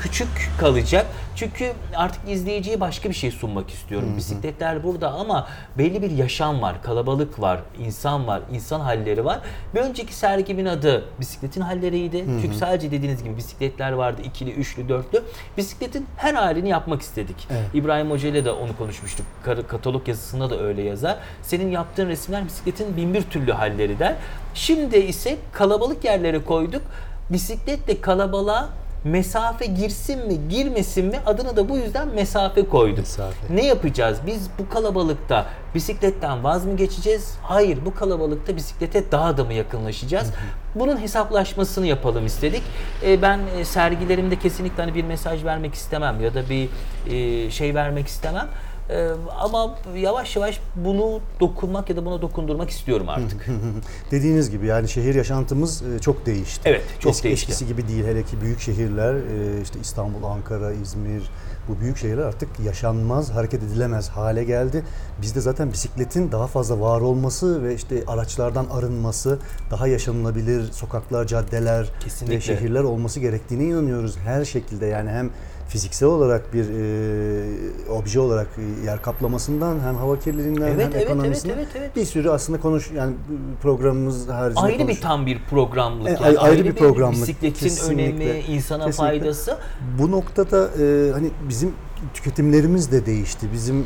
[0.00, 0.28] küçük
[0.60, 1.06] kalacak.
[1.36, 4.14] Çünkü artık izleyiciye başka bir şey sunmak istiyorum.
[4.16, 9.40] Bisikletler burada ama belli bir yaşam var, kalabalık var, insan var, insan halleri var.
[9.74, 12.24] Bir önceki sergimin adı bisikletin halleriydi.
[12.42, 15.22] Çünkü sadece dediğiniz gibi bisikletler vardı, ikili, üçlü, dörtlü.
[15.56, 17.48] Bisikletin her halini yapmak istedik.
[17.50, 17.64] Evet.
[17.74, 19.26] İbrahim Hoca ile de onu konuşmuştuk.
[19.68, 21.16] Katalog yazısında da öyle yazar.
[21.42, 24.14] Senin yaptığın resimler bisikletin bin bir türlü halleri der.
[24.54, 26.82] Şimdi ise kalabalık yerlere koyduk.
[27.30, 28.68] Bisikletle kalabalığa
[29.10, 32.98] mesafe girsin mi girmesin mi adını da bu yüzden mesafe koyduk.
[32.98, 33.56] Mesafe.
[33.56, 34.18] Ne yapacağız?
[34.26, 37.34] Biz bu kalabalıkta bisikletten vaz mı geçeceğiz?
[37.42, 40.32] Hayır bu kalabalıkta bisiklete daha da mı yakınlaşacağız?
[40.74, 42.62] Bunun hesaplaşmasını yapalım istedik.
[43.04, 46.68] Ee, ben e, sergilerimde kesinlikle hani bir mesaj vermek istemem ya da bir
[47.10, 48.48] e, şey vermek istemem.
[48.90, 53.46] Ee, ama yavaş yavaş bunu dokunmak ya da buna dokundurmak istiyorum artık.
[54.10, 56.60] Dediğiniz gibi yani şehir yaşantımız e, çok değişti.
[56.64, 57.52] Evet, çok Eski- değişti.
[57.52, 61.22] Eskisi gibi değil hele ki büyük şehirler e, işte İstanbul, Ankara, İzmir
[61.68, 64.84] bu büyük şehirler artık yaşanmaz, hareket edilemez hale geldi.
[65.22, 69.38] Bizde zaten bisikletin daha fazla var olması ve işte araçlardan arınması,
[69.70, 72.36] daha yaşanılabilir sokaklar, caddeler Kesinlikle.
[72.36, 74.86] ve şehirler olması gerektiğine inanıyoruz her şekilde.
[74.86, 75.30] Yani hem
[75.68, 78.48] fiziksel olarak bir e, obje olarak
[78.84, 81.96] yer kaplamasından hem hava kirliliğinden Evet, hem evet, ekonomisinden evet, evet, evet.
[81.96, 83.14] bir sürü aslında konuş yani
[83.62, 86.08] programımız haricinde ayrı konuş- bir tam bir programlık.
[86.08, 88.24] E, yani ayrı bir programlık, Bisikletin kesinlikle.
[88.24, 89.18] önemi, insana Kesinlikle.
[89.18, 89.58] faydası.
[89.98, 91.72] Bu noktada e, hani bizim
[92.14, 93.48] tüketimlerimiz de değişti.
[93.52, 93.84] Bizim e,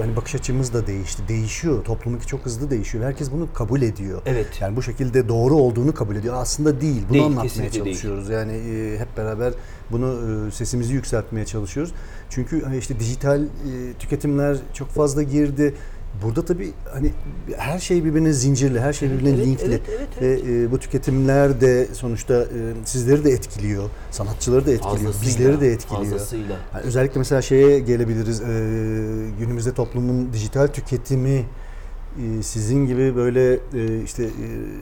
[0.00, 1.22] hani bakış açımız da değişti.
[1.28, 1.84] Değişiyor.
[1.84, 3.04] Toplumunki çok hızlı değişiyor.
[3.04, 4.22] Herkes bunu kabul ediyor.
[4.26, 4.46] Evet.
[4.60, 6.34] Yani bu şekilde doğru olduğunu kabul ediyor.
[6.38, 7.02] Aslında değil.
[7.08, 7.96] Bunu Değil, anlatmaya kesinlikle değil.
[7.96, 8.28] çalışıyoruz.
[8.28, 9.52] Yani e, hep beraber
[9.90, 10.18] bunu
[10.48, 11.92] e, sesimizi yükseltmeye çalışıyoruz.
[12.30, 13.46] Çünkü hani işte dijital e,
[13.98, 15.74] tüketimler çok fazla girdi.
[16.22, 17.12] Burada tabii hani
[17.56, 19.64] her şey birbirine zincirli, her şey birbirine evet, linkli.
[19.64, 20.44] evet, evet, evet.
[20.46, 22.46] Ve e, bu tüketimler de sonuçta e,
[22.84, 26.04] sizleri de etkiliyor, sanatçıları da etkiliyor, Fazlasıyla, bizleri de etkiliyor.
[26.04, 26.56] Fazlasıyla.
[26.74, 28.40] Yani özellikle mesela şeye gelebiliriz.
[28.40, 28.44] e,
[29.38, 31.44] günümüzde toplumun dijital tüketimi
[32.18, 34.28] e, sizin gibi böyle e, işte e,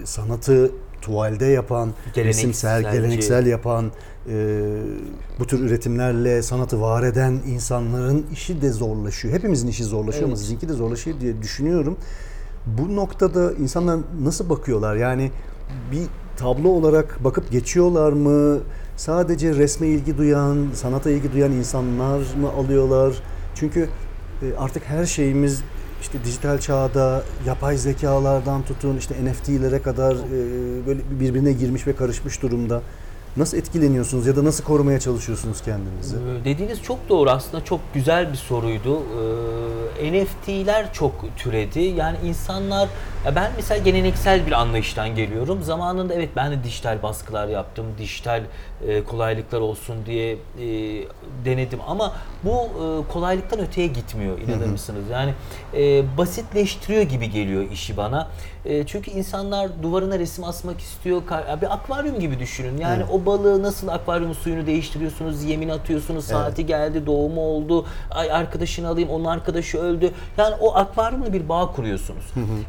[0.05, 0.71] sanatı
[1.03, 3.03] tuvalde yapan, resimsel, Gelenekselci.
[3.03, 3.93] geleneksel yapan,
[4.29, 4.65] e,
[5.39, 9.35] bu tür üretimlerle sanatı var eden insanların işi de zorlaşıyor.
[9.35, 10.41] Hepimizin işi zorlaşıyor ama Evet.
[10.43, 11.97] sizinki de zorlaşıyor diye düşünüyorum.
[12.67, 14.97] Bu noktada insanlar nasıl bakıyorlar?
[14.97, 15.31] Yani
[15.93, 16.03] bir
[16.37, 18.61] tablo olarak bakıp geçiyorlar mı?
[18.97, 23.15] Sadece resme ilgi duyan, sanata ilgi duyan insanlar mı alıyorlar?
[23.55, 23.89] Çünkü
[24.43, 25.63] e, artık her şeyimiz
[26.01, 32.43] işte dijital çağda yapay zekalardan tutun işte NFT'lere kadar e, böyle birbirine girmiş ve karışmış
[32.43, 32.83] durumda.
[33.37, 36.17] Nasıl etkileniyorsunuz ya da nasıl korumaya çalışıyorsunuz kendinizi?
[36.17, 38.99] Ee, Dediğiniz çok doğru aslında çok güzel bir soruydu.
[38.99, 41.81] Ee, NFT'ler çok türedi.
[41.81, 42.89] Yani insanlar
[43.27, 45.63] ya ben mesela geleneksel bir anlayıştan geliyorum.
[45.63, 47.87] Zamanında evet ben de dijital baskılar yaptım.
[47.99, 48.43] Dijital
[48.89, 50.39] e, kolaylıklar olsun diye e,
[51.45, 52.13] denedim ama
[52.45, 55.05] bu e, kolaylıktan öteye gitmiyor inanır mısınız?
[55.13, 55.35] Yani
[55.75, 58.29] e, basitleştiriyor gibi geliyor işi bana.
[58.65, 61.23] E, çünkü insanlar duvarına resim asmak istiyor.
[61.63, 62.79] Bir akvaryum gibi düşünün.
[62.79, 63.07] Yani Evet.
[63.13, 69.09] o balığı nasıl akvaryumun suyunu değiştiriyorsunuz, yemin atıyorsunuz, saati geldi, doğumu oldu, ay arkadaşını alayım,
[69.11, 70.11] onun arkadaşı öldü.
[70.39, 72.25] Yani o akvaryumla bir bağ kuruyorsunuz.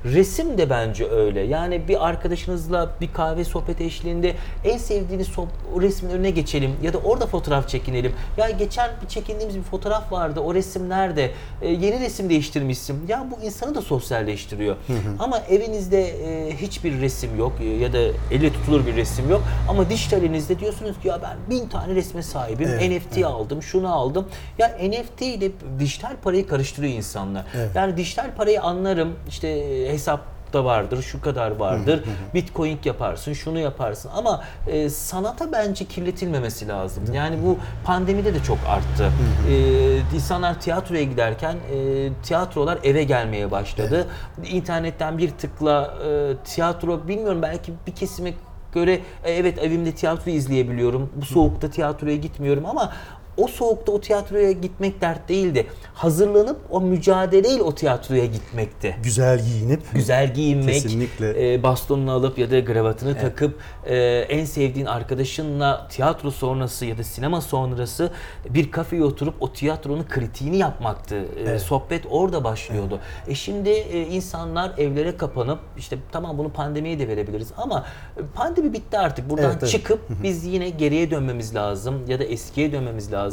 [0.06, 1.40] Resim de bence öyle.
[1.42, 6.98] Yani bir arkadaşınızla bir kahve sohbet eşliğinde en sevdiğiniz so- resmin önüne geçelim ya da
[6.98, 8.14] orada fotoğraf çekinelim.
[8.38, 10.40] Ya geçen bir çekindiğimiz bir fotoğraf vardı.
[10.40, 11.32] O resim nerede?
[11.62, 13.08] E, yeni resim değiştirmişsin.
[13.08, 14.76] Ya bu insanı da sosyalleştiriyor.
[15.20, 17.98] Ama evinizde e, hiçbir resim yok e, ya da
[18.32, 19.44] elle tutulur bir resim yok.
[19.70, 22.68] Ama dijitalinizde diyorsunuz ki ya ben bin tane resme sahibim.
[22.68, 24.28] Evet, NFT aldım, şunu aldım.
[24.58, 27.46] Ya NFT ile dijital parayı karıştırıyor insanlar.
[27.56, 27.70] Evet.
[27.76, 29.16] Yani dijital parayı anlarım.
[29.28, 29.50] İşte
[29.92, 30.22] hesap
[30.54, 32.04] da vardır, şu kadar vardır.
[32.34, 37.04] Bitcoin yaparsın, şunu yaparsın ama e, sanata bence kirletilmemesi lazım.
[37.14, 39.12] Yani bu pandemide de çok arttı.
[39.50, 44.08] E, insanlar tiyatroya giderken e, tiyatrolar eve gelmeye başladı.
[44.52, 48.34] İnternetten bir tıkla e, tiyatro bilmiyorum belki bir kesime
[48.74, 51.10] göre e, evet evimde tiyatro izleyebiliyorum.
[51.16, 52.94] Bu soğukta tiyatroya gitmiyorum ama
[53.38, 55.68] o soğukta o tiyatroya gitmek dert değildi.
[55.94, 58.96] Hazırlanıp o mücadeleyle o tiyatroya gitmekti.
[59.04, 61.54] Güzel giyinip Güzel giyinmek, Kesinlikle.
[61.54, 63.96] e, bastonunu alıp ya da gravatını takıp e,
[64.30, 68.12] en sevdiğin arkadaşınla tiyatro sonrası ya da sinema sonrası
[68.50, 71.26] bir kafeye oturup o tiyatronun kritiğini yapmaktı.
[71.46, 73.00] E, Sohbet orada başlıyordu.
[73.28, 77.86] E şimdi e, insanlar evlere kapanıp işte tamam bunu pandemiye de verebiliriz ama
[78.18, 79.30] e, pandemi bitti artık.
[79.30, 79.72] Buradan Evet, evet.
[79.72, 83.27] çıkıp biz yine geriye dönmemiz lazım ya da eskiye dönmemiz lazım.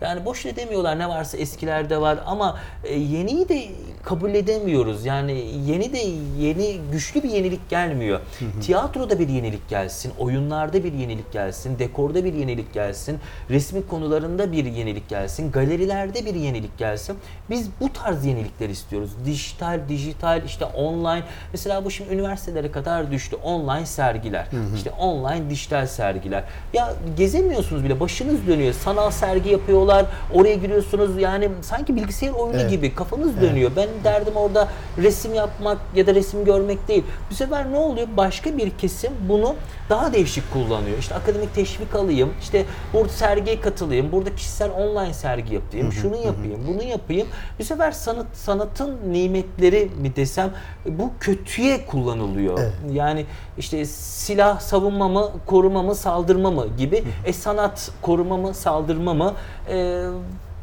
[0.00, 3.64] Yani boşuna demiyorlar ne varsa eskilerde var ama e, yeniyi de
[4.04, 5.06] kabul edemiyoruz.
[5.06, 5.98] Yani yeni de
[6.38, 8.20] yeni güçlü bir yenilik gelmiyor.
[8.62, 13.18] Tiyatroda bir yenilik gelsin, oyunlarda bir yenilik gelsin, dekorda bir yenilik gelsin,
[13.50, 17.16] resmi konularında bir yenilik gelsin, galerilerde bir yenilik gelsin.
[17.50, 19.10] Biz bu tarz yenilikler istiyoruz.
[19.26, 21.22] Dijital, dijital, işte online.
[21.52, 23.36] Mesela bu şimdi üniversitelere kadar düştü.
[23.36, 24.46] Online sergiler.
[24.74, 26.44] işte online dijital sergiler.
[26.72, 28.00] Ya gezemiyorsunuz bile.
[28.00, 28.72] Başınız dönüyor.
[28.72, 30.06] Sanal sergi yapıyorlar.
[30.34, 31.18] Oraya giriyorsunuz.
[31.18, 32.70] Yani sanki bilgisayar oyunu Evet.
[32.70, 33.70] gibi kafanız dönüyor.
[33.76, 34.68] Ben derdim orada
[34.98, 37.04] resim yapmak ya da resim görmek değil.
[37.30, 38.06] Bu sefer ne oluyor?
[38.16, 39.54] Başka bir kesim bunu
[39.90, 40.98] daha değişik kullanıyor.
[40.98, 42.32] İşte akademik teşvik alayım.
[42.40, 44.12] işte burada sergiye katılayım.
[44.12, 45.92] Burada kişisel online sergi yapayım.
[45.92, 47.28] Şunu yapayım, bunu yapayım.
[47.58, 50.50] Bu sefer sanat sanatın nimetleri mi desem
[50.86, 52.58] bu kötüye kullanılıyor.
[52.58, 52.72] Evet.
[52.92, 53.26] Yani
[53.58, 57.04] işte silah savunma mı, koruma mı, saldırma mı gibi.
[57.24, 59.34] e sanat koruma mı, saldırma mı?
[59.68, 60.06] E,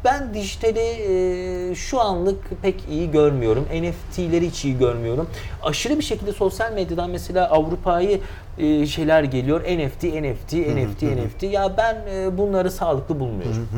[0.04, 3.64] ben dijitali e, şu anlık pek iyi görmüyorum.
[3.64, 5.26] NFT'leri hiç iyi görmüyorum.
[5.62, 8.20] Aşırı bir şekilde sosyal medyadan mesela Avrupa'yı
[8.58, 9.60] e, şeyler geliyor.
[9.60, 11.42] NFT, NFT, NFT, NFT.
[11.42, 13.68] Ya ben e, bunları sağlıklı bulmuyorum.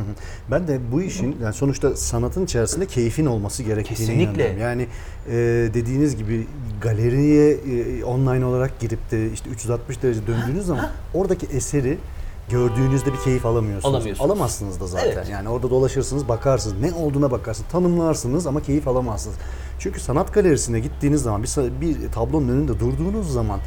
[0.50, 4.50] Ben de bu işin yani sonuçta sanatın içerisinde keyfin olması gerektiğine Kesinlikle.
[4.50, 4.60] inanıyorum.
[4.60, 4.86] Yani
[5.28, 5.34] e,
[5.74, 6.46] dediğiniz gibi
[6.80, 11.98] galeriye e, online olarak girip de işte 360 derece döndüğünüz zaman oradaki eseri
[12.48, 13.94] gördüğünüzde bir keyif alamıyorsunuz.
[13.94, 14.30] Alamıyorsunuz.
[14.30, 15.10] Alamazsınız da zaten.
[15.12, 15.28] Evet.
[15.30, 19.36] Yani orada dolaşırsınız, bakarsınız, ne olduğuna bakarsınız, tanımlarsınız ama keyif alamazsınız.
[19.78, 23.60] Çünkü sanat galerisine gittiğiniz zaman bir, bir tablonun önünde durduğunuz zaman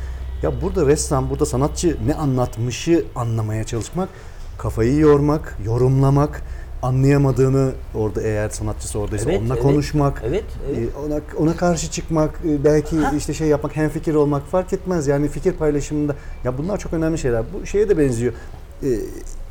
[0.43, 4.09] ya burada ressam, burada sanatçı ne anlatmışı anlamaya çalışmak,
[4.57, 6.43] kafayı yormak, yorumlamak,
[6.81, 9.63] anlayamadığını orada eğer sanatçısı oradaysa Evet, onunla evet.
[9.63, 10.89] konuşmak, Evet, evet.
[10.95, 15.07] e, ona ona karşı çıkmak, e, belki işte şey yapmak, hemfikir olmak fark etmez.
[15.07, 17.43] Yani fikir paylaşımında ya bunlar çok önemli şeyler.
[17.53, 18.33] Bu şeye de benziyor.
[18.83, 18.87] E,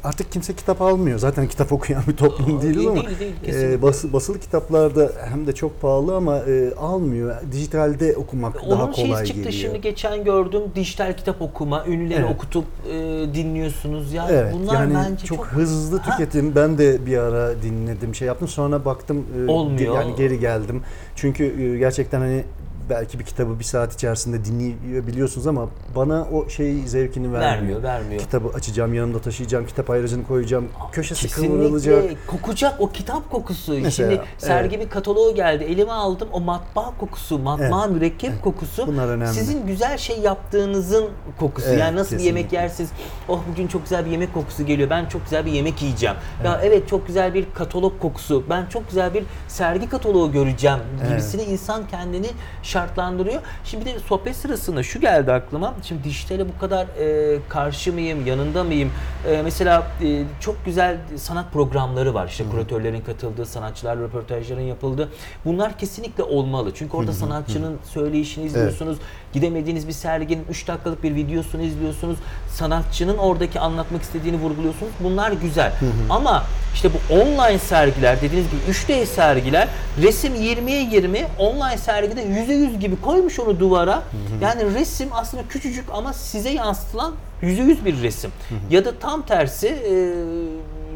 [0.04, 1.18] artık kimse kitap almıyor.
[1.18, 5.12] Zaten kitap okuyan bir toplum Aa, değiliz değil, ama değil, değil, e, bası- basılı kitaplarda
[5.30, 7.34] hem de çok pahalı ama e, almıyor.
[7.52, 9.52] Dijitalde okumak daha Onun şeyi kolay çıktı geliyor.
[9.62, 12.34] şimdi geçen gördüm dijital kitap okuma, ünlüleri Evet.
[12.34, 12.94] okutup e,
[13.34, 14.26] dinliyorsunuz ya.
[14.30, 16.10] Evet Bunlar yani bence çok, çok, hızlı Ha.
[16.10, 16.54] tüketim.
[16.54, 18.48] Ben de bir ara dinledim, şey yaptım.
[18.48, 19.94] Sonra baktım e, Olmuyor.
[19.94, 20.82] yani geri geldim.
[21.16, 22.44] Çünkü e, gerçekten hani
[22.90, 27.52] belki bir kitabı bir saat içerisinde dinleyebiliyorsunuz ama bana o şey zevkini vermiyor.
[27.52, 28.20] vermiyor, vermiyor.
[28.20, 32.26] Kitabı açacağım, yanımda taşıyacağım, kitap ayracını koyacağım, köşesi Kesinlikle kıvrılacak.
[32.26, 33.72] kokacak o kitap kokusu.
[33.72, 34.86] Mesela, Şimdi sergi evet.
[34.86, 35.64] bir kataloğu geldi.
[35.64, 38.86] Elime aldım o matbaa kokusu, matbaa mürekkep kokusu.
[38.86, 39.34] Bunlar önemli.
[39.34, 41.08] Sizin güzel şey yaptığınızın
[41.40, 41.68] kokusu.
[41.68, 42.62] Evet, yani nasıl bir yemek kesinlikle.
[42.62, 42.90] yersiniz?
[43.28, 44.90] Oh bugün çok güzel bir yemek kokusu geliyor.
[44.90, 46.16] Ben çok güzel bir yemek yiyeceğim.
[46.44, 48.44] Ya evet çok güzel bir katalog kokusu.
[48.50, 50.78] Ben çok güzel bir sergi kataloğu göreceğim
[51.10, 52.26] gibisini insan kendini
[52.76, 53.42] şartlandırıyor.
[53.64, 55.74] Şimdi bir de sohbet sırasında şu geldi aklıma.
[55.82, 58.90] Şimdi dijitale bu kadar e, karşı mıyım, yanında mıyım?
[59.28, 62.28] E, mesela e, çok güzel sanat programları var.
[62.28, 65.08] İşte kuratörlerin katıldığı, sanatçılar röportajların yapıldığı.
[65.44, 66.70] Bunlar kesinlikle olmalı.
[66.74, 68.98] Çünkü orada sanatçının söyleyişini izliyorsunuz.
[69.32, 72.18] Gidemediğiniz bir serginin 3 dakikalık bir videosunu izliyorsunuz.
[72.50, 74.92] Sanatçının oradaki anlatmak istediğini vurguluyorsunuz.
[75.00, 75.72] Bunlar güzel.
[76.10, 79.68] Ama işte bu online sergiler dediğiniz gibi 3D sergiler
[80.02, 84.02] resim 20'ye 20 online sergide %100 gibi koymuş onu duvara.
[84.40, 88.30] Yani resim aslında küçücük ama size yansıtılan %100 bir resim.
[88.70, 89.94] Ya da tam tersi e,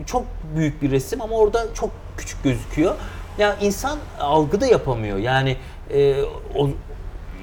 [0.06, 0.24] çok
[0.56, 2.94] büyük bir resim ama orada çok küçük gözüküyor.
[3.38, 5.18] Ya insan algı da yapamıyor.
[5.18, 5.56] Yani
[5.94, 6.22] e,
[6.56, 6.70] o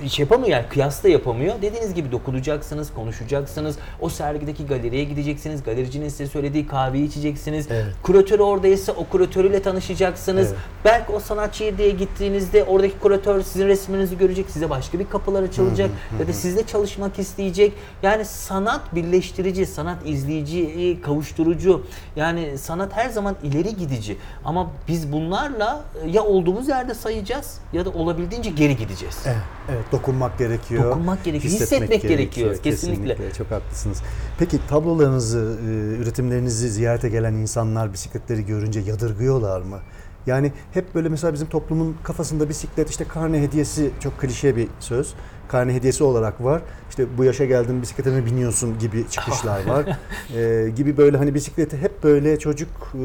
[0.09, 1.55] şey yapamıyor yani kıyas da yapamıyor.
[1.61, 3.77] Dediğiniz gibi dokunacaksınız, konuşacaksınız.
[4.01, 5.63] O sergideki galeriye gideceksiniz.
[5.63, 7.67] Galericinin size söylediği kahveyi içeceksiniz.
[7.71, 7.85] Evet.
[8.03, 10.47] Kuratör oradaysa o kuratörüyle tanışacaksınız.
[10.47, 10.57] Evet.
[10.85, 14.49] Belki o sanatçı diye gittiğinizde oradaki kuratör sizin resimlerinizi görecek.
[14.49, 15.89] Size başka bir kapılar açılacak.
[16.19, 17.73] ya da sizle çalışmak isteyecek.
[18.03, 21.85] Yani sanat birleştirici, sanat izleyici, kavuşturucu.
[22.15, 24.17] Yani sanat her zaman ileri gidici.
[24.45, 29.23] Ama biz bunlarla ya olduğumuz yerde sayacağız ya da olabildiğince geri gideceğiz.
[29.25, 29.37] Evet,
[29.69, 30.83] evet dokunmak gerekiyor.
[30.83, 33.33] Dokunmak gerekiyor, hissetmek gerekiyor, kesinlikle.
[33.37, 34.01] Çok haklısınız.
[34.39, 35.69] Peki tablolarınızı, e,
[36.01, 39.79] üretimlerinizi ziyarete gelen insanlar bisikletleri görünce yadırgıyorlar mı?
[40.27, 45.13] Yani hep böyle mesela bizim toplumun kafasında bisiklet işte karne hediyesi çok klişe bir söz.
[45.47, 46.61] Karne hediyesi olarak var.
[46.89, 49.85] İşte bu yaşa geldin bisiklete mi biniyorsun gibi çıkışlar var.
[50.35, 52.97] Ee, gibi böyle hani bisikleti hep böyle çocuk e,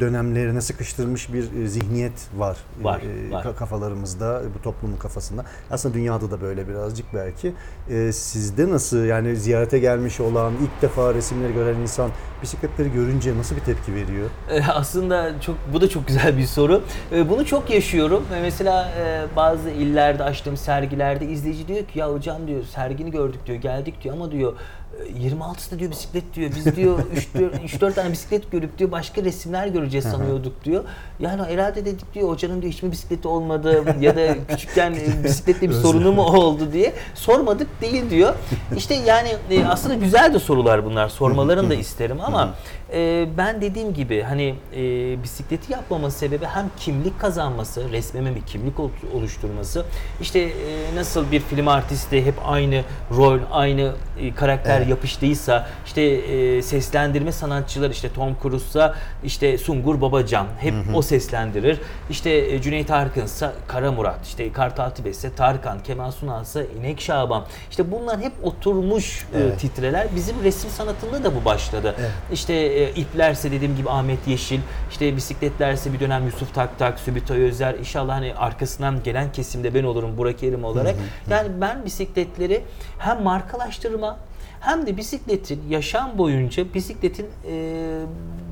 [0.00, 2.56] dönemlerine sıkıştırmış bir e, zihniyet var.
[2.82, 3.44] Var, e, var.
[3.44, 5.44] ka- kafalarımızda, bu toplumun kafasında.
[5.70, 7.52] Aslında dünyada da böyle birazcık belki.
[7.90, 12.10] Ee, sizde nasıl yani ziyarete gelmiş olan, ilk defa resimleri gören insan
[12.42, 14.30] bisikletleri görünce nasıl bir tepki veriyor?
[14.50, 16.82] E, Aslında çok bu da çok güzel bir soru.
[17.12, 18.26] E, Bunu çok yaşıyorum.
[18.42, 23.58] Mesela e, bazı illerde açtığım sergilerde izleyici diyor ki ya hocam diyor sergini gördük diyor
[23.58, 24.52] geldik diyor ama diyor
[25.00, 26.50] e, 26'da diyor bisiklet diyor.
[26.56, 26.98] Biz diyor
[27.66, 30.84] 3-4 tane bisiklet görüp diyor başka resimler göreceğiz sanıyorduk diyor.
[31.20, 35.74] Yani herhalde dedik diyor hocanın diyor hiç mi bisikleti olmadı ya da küçükken bisikletle bir
[35.74, 38.34] sorunu mu oldu diye sormadık değil diyor.
[38.76, 41.08] İşte yani e, aslında güzel de sorular bunlar.
[41.08, 42.54] Sormalarını da isterim ama
[42.92, 44.78] e, ben dediğim gibi hani e,
[45.22, 49.84] bisikleti yapmamın sebebi hem kimlik kazanması, resmeme bir kimlik ol- oluşturması.
[50.20, 50.50] İşte e,
[50.94, 52.82] nasıl bir film artisti hep aynı
[53.16, 54.88] rol, aynı e, karakter Evet.
[54.88, 61.78] yapıştıysa işte e, seslendirme sanatçıları işte Tom Cruise'sa işte Sungur Babacan hep o seslendirir.
[62.10, 67.44] İşte e, Cüneyt Arkın'sa Kara Murat, işte Kartal Tibet'se Tarkan, Kemal Sunal'sa İnek Şaban.
[67.70, 69.60] İşte bunlar hep oturmuş e, Evet.
[69.60, 70.06] titreler.
[70.16, 71.94] Bizim resim sanatında da bu başladı.
[72.00, 72.10] Evet.
[72.32, 77.74] İşte e, iplerse dediğim gibi Ahmet Yeşil, işte bisikletlerse bir dönem Yusuf Taktak, Sübitoy Özer.
[77.74, 80.94] İnşallah hani arkasından gelen kesimde ben olurum Burak Erim olarak.
[81.30, 82.64] Yani ben bisikletleri
[82.98, 84.18] hem markalaştırma
[84.60, 88.00] hem de bisikletin yaşam boyunca bisikletin e,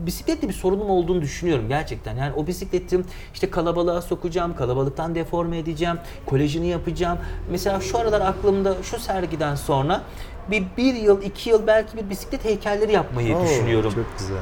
[0.07, 2.17] bisikletle bir sorunum olduğunu düşünüyorum gerçekten.
[2.17, 7.19] Yani o bisikletim işte kalabalığa sokacağım, kalabalıktan deforme edeceğim, kolejini yapacağım.
[7.51, 10.03] Mesela şu aralar aklımda şu sergiden sonra
[10.51, 13.93] bir, bir yıl, iki yıl belki bir bisiklet heykelleri yapmayı Oo, düşünüyorum.
[13.95, 14.37] Çok güzel.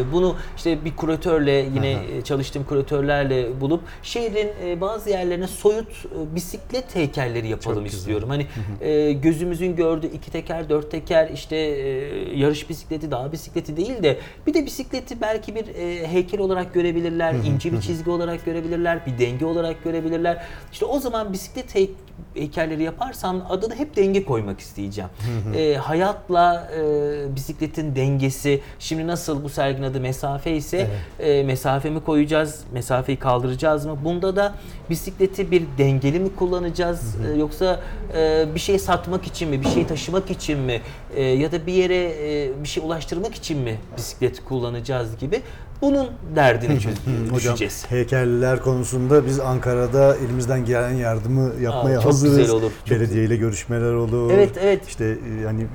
[0.00, 5.88] Ee, Bunu işte bir kuratörle yine e, çalıştığım kuratörlerle bulup şehrin e, bazı yerlerine soyut
[5.90, 7.98] e, bisiklet heykelleri yapalım Çok güzel.
[7.98, 8.28] istiyorum.
[8.28, 8.46] Hani
[8.80, 14.18] e, gözümüzün gördüğü iki teker, dört teker işte e, yarış bisikleti, dağ bisikleti değil de
[14.46, 19.18] bir de bisikleti belki bir e, heykel olarak görebilirler, ince bir çizgi olarak görebilirler, bir
[19.18, 20.44] denge olarak görebilirler.
[20.72, 21.90] İşte o zaman bisiklet hey-
[22.34, 25.10] heykelleri yaparsam adını hep denge koymak isteyeceğim.
[25.56, 28.60] E, hayatla e, bisikletin dengesi.
[28.78, 33.98] Şimdi nasıl bu serginin adı mesafe ise e, mesafe mi koyacağız, mesafeyi kaldıracağız mı?
[34.04, 34.54] Bunda da
[34.90, 37.80] bisikleti bir dengeli mi kullanacağız E, yoksa
[38.16, 40.80] e, bir şey satmak için mi, bir şey taşımak için mi
[41.16, 45.42] E, ya da bir yere e, bir şey ulaştırmak için mi bisiklet kullanacağız gibi
[45.84, 46.94] bunun derdini çöz-
[47.30, 47.84] Hocam düşeceğiz.
[47.88, 52.36] heykeller konusunda biz Ankara'da elimizden gelen yardımı yapmaya Aa, çok hazırız.
[52.36, 54.30] güzel olur, çok Belediyeyle görüşmeler olur.
[54.34, 54.88] Evet, evet.
[54.88, 55.66] İşte e, hani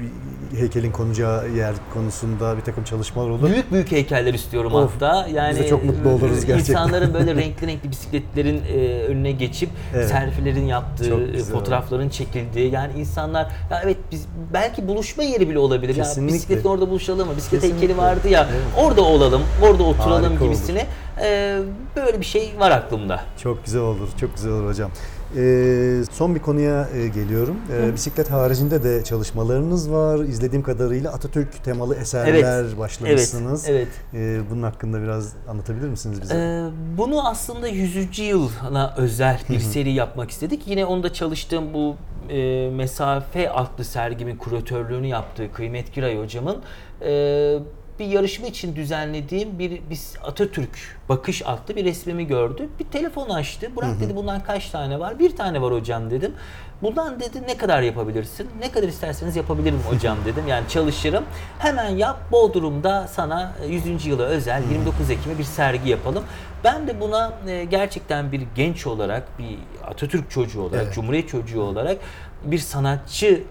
[0.54, 3.50] bir heykelin konacağı yer konusunda bir takım çalışmalar olur.
[3.50, 5.28] Büyük büyük heykeller istiyorum Of, hatta.
[5.34, 6.74] Yani biz de çok mutlu oluruz e, gerçekten.
[6.74, 10.10] İnsanların böyle renkli renkli bisikletlerin e, önüne geçip Evet.
[10.10, 12.72] selfilerin yaptığı, e, fotoğrafların çekildiği.
[12.72, 15.96] Yani insanlar ya evet biz belki buluşma yeri bile olabilir.
[15.96, 16.32] Kesinlikle.
[16.32, 17.34] Ya bisikletle orada buluşalım mı?
[17.38, 17.82] Bisiklet Kesinlikle.
[17.88, 18.48] heykeli vardı ya.
[18.52, 18.62] Evet.
[18.88, 20.86] Orada olalım, orada oturalım Harika gibisine.
[21.22, 21.60] E,
[21.96, 23.22] böyle bir şey var aklımda.
[23.44, 24.92] Çok güzel olur, çok güzel olur hocam.
[25.38, 27.56] Ee, son bir konuya e, geliyorum.
[27.74, 30.20] Ee, bisiklet haricinde de çalışmalarınız var.
[30.20, 33.70] İzlediğim kadarıyla Atatürk temalı eserler başlamışsınız.
[33.70, 36.36] Evet, Ee, bunun hakkında biraz anlatabilir misiniz bize?
[36.36, 36.64] Ee,
[36.98, 38.20] bunu aslında 100.
[38.20, 40.68] yılına özel bir seri yapmak istedik.
[40.68, 41.96] Yine onda çalıştığım bu
[42.30, 46.58] e, Mesafe adlı sergimin kuratörlüğünü yaptığı Kıymet Giray hocamın
[47.02, 47.60] e,
[48.00, 52.70] bir yarışma için düzenlediğim bir biz Atatürk bakış adlı bir resmimi gördü.
[52.80, 53.76] Bir telefon açtı.
[53.76, 55.20] Burak dedi bundan kaç tane var?
[55.20, 56.34] Bir tane var hocam dedim.
[56.82, 58.50] Bundan dedi ne kadar yapabilirsin?
[58.60, 60.44] Ne kadar isterseniz yapabilirim hocam dedim.
[60.48, 61.24] Yani çalışırım.
[61.60, 62.32] Hemen yap.
[62.32, 64.06] Bodrum'da sana 100.
[64.06, 66.24] yıla özel 29 Ekim'e bir sergi yapalım.
[66.64, 70.94] Ben de buna e, gerçekten bir genç olarak, bir Atatürk çocuğu olarak, Evet.
[70.94, 71.98] Cumhuriyet çocuğu olarak
[72.44, 73.44] bir sanatçı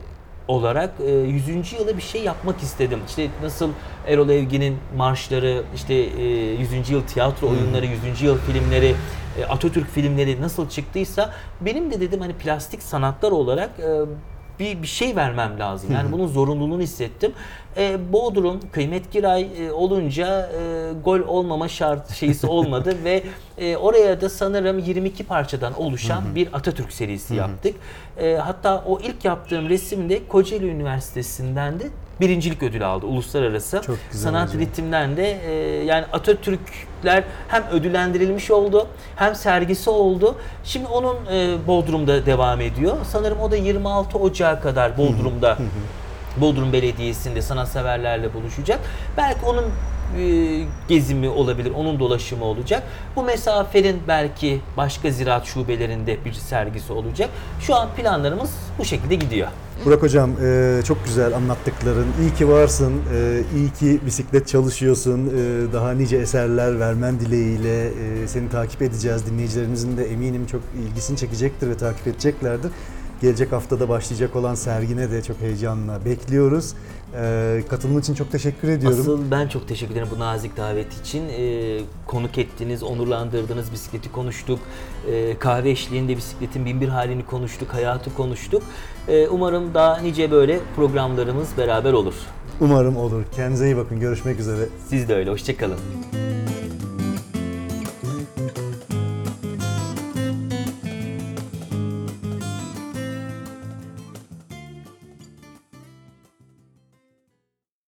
[0.48, 1.72] olarak e, 100.
[1.72, 3.00] yıla bir şey yapmak istedim.
[3.08, 3.70] İşte nasıl
[4.06, 6.24] Erol Evgin'in marşları, işte e,
[6.54, 6.90] 100.
[6.90, 8.22] yıl tiyatro oyunları, 100.
[8.22, 8.94] yıl filmleri,
[9.38, 14.00] e, Atatürk filmleri nasıl çıktıysa benim de dedim hani plastik sanatlar olarak e,
[14.60, 15.92] bir, bir şey vermem lazım.
[15.92, 17.32] Yani bunun zorunluluğunu hissettim.
[17.76, 23.22] E, Bodrum kıymet kiray e, olunca e, gol olmama şart şeysi olmadı ve
[23.58, 27.74] e, oraya da sanırım 22 parçadan oluşan bir Atatürk serisi yaptık.
[28.18, 31.84] E, hatta o ilk yaptığım resimde Kocaeli Üniversitesi'nden de
[32.20, 33.82] birincilik ödülü aldı uluslararası.
[33.86, 34.60] Çok güzel Sanat hocam.
[34.60, 40.34] ritimden de e, yani Atatürkler hem ödüllendirilmiş oldu hem sergisi oldu.
[40.64, 42.96] Şimdi onun e, Bodrum'da devam ediyor.
[43.12, 45.58] Sanırım o da 26 Ocağı kadar Bodrum'da
[46.40, 48.80] Bodrum Belediyesi'nde sanatseverlerle buluşacak.
[49.16, 49.64] Belki onun
[50.88, 52.82] gezimi olabilir, onun dolaşımı olacak.
[53.16, 57.30] Bu mesafenin belki başka ziraat şubelerinde bir sergisi olacak.
[57.60, 59.48] Şu an planlarımız bu şekilde gidiyor.
[59.84, 62.06] Burak Hocam e, çok güzel anlattıkların.
[62.20, 65.26] İyi ki varsın, e, iyi ki bisiklet çalışıyorsun.
[65.26, 69.26] E, daha nice eserler vermen dileğiyle e, seni takip edeceğiz.
[69.26, 72.70] Dinleyicilerimizin de eminim çok ilgisini çekecektir ve takip edeceklerdir.
[73.22, 76.74] Gelecek haftada başlayacak olan sergine de çok heyecanla bekliyoruz.
[77.14, 79.00] E, katılımın için çok teşekkür ediyorum.
[79.00, 81.22] Asıl ben çok teşekkür ederim bu nazik davet için.
[81.28, 84.58] Ee, konuk ettiniz, onurlandırdınız, bisikleti konuştuk.
[85.10, 88.62] Ee, kahve eşliğinde bisikletin binbir halini konuştuk, hayatı konuştuk.
[89.08, 92.14] Ee, umarım daha nice böyle programlarımız beraber olur.
[92.60, 93.22] Umarım olur.
[93.36, 94.00] Kendinize iyi bakın.
[94.00, 94.68] Görüşmek üzere.
[94.88, 95.78] Siz de öyle, hoşçakalın.